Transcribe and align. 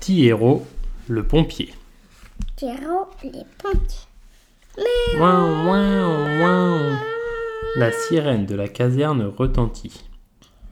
Tiero, 0.00 0.66
le 1.08 1.26
pompier. 1.26 1.74
Ouin, 5.18 5.66
ouin, 5.66 6.40
ouin. 6.40 6.98
La 7.76 7.92
sirène 7.92 8.46
de 8.46 8.54
la 8.54 8.66
caserne 8.66 9.22
retentit. 9.24 10.08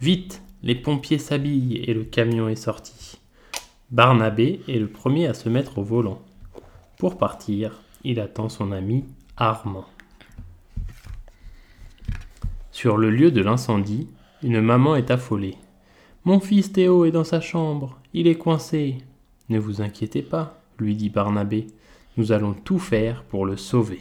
Vite, 0.00 0.40
les 0.62 0.74
pompiers 0.74 1.18
s'habillent 1.18 1.76
et 1.76 1.92
le 1.92 2.04
camion 2.04 2.48
est 2.48 2.56
sorti. 2.56 3.18
Barnabé 3.90 4.62
est 4.66 4.78
le 4.78 4.88
premier 4.88 5.26
à 5.26 5.34
se 5.34 5.50
mettre 5.50 5.76
au 5.76 5.82
volant. 5.82 6.22
Pour 6.96 7.18
partir, 7.18 7.82
il 8.04 8.20
attend 8.20 8.48
son 8.48 8.72
ami 8.72 9.04
Armand. 9.36 9.84
Sur 12.72 12.96
le 12.96 13.10
lieu 13.10 13.30
de 13.30 13.42
l'incendie, 13.42 14.08
une 14.42 14.62
maman 14.62 14.96
est 14.96 15.10
affolée. 15.10 15.58
Mon 16.24 16.40
fils 16.40 16.72
Théo 16.72 17.04
est 17.04 17.10
dans 17.10 17.24
sa 17.24 17.42
chambre, 17.42 17.98
il 18.14 18.26
est 18.26 18.38
coincé. 18.38 18.98
Ne 19.48 19.58
vous 19.58 19.80
inquiétez 19.80 20.22
pas, 20.22 20.60
lui 20.78 20.94
dit 20.94 21.10
Barnabé, 21.10 21.66
nous 22.16 22.32
allons 22.32 22.52
tout 22.52 22.78
faire 22.78 23.22
pour 23.24 23.46
le 23.46 23.56
sauver. 23.56 24.00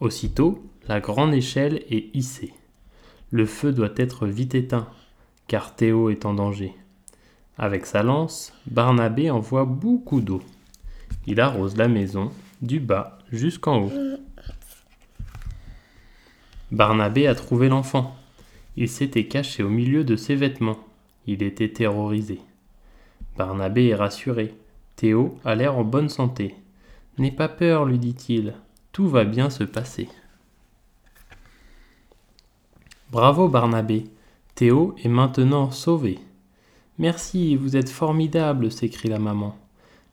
Aussitôt, 0.00 0.64
la 0.88 1.00
grande 1.00 1.34
échelle 1.34 1.84
est 1.90 2.14
hissée. 2.14 2.54
Le 3.30 3.44
feu 3.46 3.72
doit 3.72 3.92
être 3.96 4.26
vite 4.26 4.54
éteint, 4.54 4.88
car 5.46 5.76
Théo 5.76 6.08
est 6.10 6.24
en 6.24 6.34
danger. 6.34 6.74
Avec 7.58 7.84
sa 7.84 8.02
lance, 8.02 8.54
Barnabé 8.66 9.30
envoie 9.30 9.66
beaucoup 9.66 10.22
d'eau. 10.22 10.42
Il 11.26 11.40
arrose 11.40 11.76
la 11.76 11.88
maison, 11.88 12.32
du 12.62 12.80
bas 12.80 13.18
jusqu'en 13.30 13.82
haut. 13.82 13.92
Barnabé 16.72 17.26
a 17.26 17.34
trouvé 17.34 17.68
l'enfant. 17.68 18.16
Il 18.76 18.88
s'était 18.88 19.26
caché 19.26 19.62
au 19.62 19.68
milieu 19.68 20.04
de 20.04 20.16
ses 20.16 20.36
vêtements. 20.36 20.78
Il 21.26 21.42
était 21.42 21.68
terrorisé. 21.68 22.40
Barnabé 23.40 23.86
est 23.86 23.94
rassuré. 23.94 24.54
Théo 24.96 25.38
a 25.46 25.54
l'air 25.54 25.78
en 25.78 25.82
bonne 25.82 26.10
santé. 26.10 26.56
N'aie 27.16 27.30
pas 27.30 27.48
peur, 27.48 27.86
lui 27.86 27.98
dit-il. 27.98 28.52
Tout 28.92 29.08
va 29.08 29.24
bien 29.24 29.48
se 29.48 29.64
passer. 29.64 30.10
Bravo 33.10 33.48
Barnabé. 33.48 34.04
Théo 34.54 34.94
est 35.02 35.08
maintenant 35.08 35.70
sauvé. 35.70 36.18
Merci, 36.98 37.56
vous 37.56 37.78
êtes 37.78 37.88
formidable, 37.88 38.70
s'écrie 38.70 39.08
la 39.08 39.18
maman. 39.18 39.56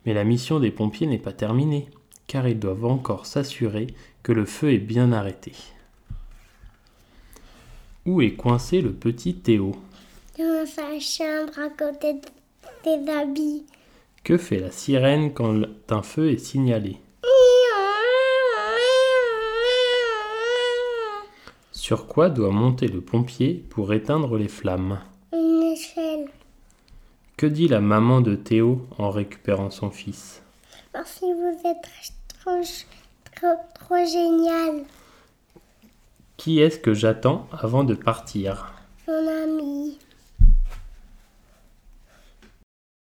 Mais 0.06 0.14
la 0.14 0.24
mission 0.24 0.62
des 0.62 0.72
pompiers 0.72 1.08
n'est 1.08 1.18
pas 1.18 1.34
terminée, 1.34 1.90
car 2.28 2.48
ils 2.48 2.58
doivent 2.58 2.86
encore 2.86 3.26
s'assurer 3.26 3.88
que 4.24 4.32
le 4.32 4.46
feu 4.46 4.72
est 4.72 4.78
bien 4.78 5.12
arrêté. 5.12 5.52
Où 8.06 8.22
est 8.22 8.36
coincé 8.36 8.80
le 8.80 8.94
petit 8.94 9.36
Théo? 9.36 9.76
Dans 10.38 10.66
sa 10.66 10.98
chambre 11.02 11.60
à 11.60 11.68
côté 11.68 12.14
de 12.14 12.37
habits. 13.10 13.66
Que 14.24 14.38
fait 14.38 14.60
la 14.60 14.72
sirène 14.72 15.34
quand 15.34 15.62
un 15.90 16.02
feu 16.02 16.32
est 16.32 16.38
signalé 16.38 16.98
Sur 21.72 22.08
quoi 22.08 22.30
doit 22.30 22.52
monter 22.52 22.88
le 22.88 23.00
pompier 23.00 23.66
pour 23.70 23.94
éteindre 23.94 24.38
les 24.38 24.50
flammes 24.50 25.00
Une 25.32 25.64
échelle. 25.64 26.28
Que 27.38 27.46
dit 27.46 27.70
la 27.70 27.80
maman 27.80 28.20
de 28.20 28.36
Théo 28.36 28.86
en 28.98 29.10
récupérant 29.10 29.70
son 29.70 29.90
fils 29.90 30.42
Merci, 30.94 31.26
vous 31.32 31.70
êtes 31.70 32.18
trop, 32.44 32.62
trop, 33.36 33.56
trop 33.74 34.06
génial. 34.06 34.84
Qui 36.36 36.60
est-ce 36.60 36.80
que 36.80 36.94
j'attends 36.94 37.48
avant 37.52 37.84
de 37.84 37.94
partir. 37.94 38.74